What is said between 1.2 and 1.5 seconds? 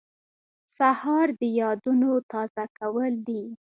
د